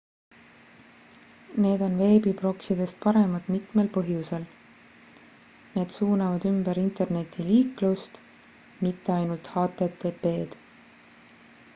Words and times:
need 1.65 1.81
on 1.87 1.97
veebiproksidest 1.99 2.97
paremad 3.03 3.51
mitmel 3.55 3.91
põhjusel 3.97 4.47
need 5.75 5.93
suunavad 5.97 6.49
ümber 6.53 6.81
internetiliiklust 6.85 8.19
mitte 8.87 9.15
ainult 9.19 9.51
http-d 9.59 10.61